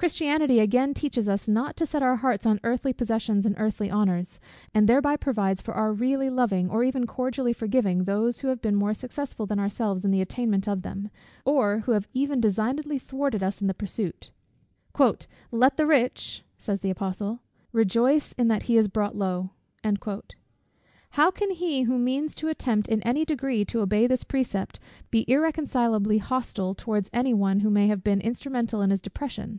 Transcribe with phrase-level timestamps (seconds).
[0.00, 4.38] Christianity, again, teaches us not to set our hearts on earthly possessions and earthly honours;
[4.72, 8.76] and thereby provides for our really loving, or even cordially forgiving, those who have been
[8.76, 11.10] more successful than ourselves in the attainment of them,
[11.44, 14.30] or who have even designedly thwarted us in the pursuit.
[15.50, 17.40] "Let the rich," says the Apostle,
[17.72, 19.50] "rejoice in that he is brought low."
[21.10, 24.78] How can he who means to attempt, in any degree, to obey this precept,
[25.10, 29.58] be irreconcilably hostile towards any one who may have been instrumental in his depression?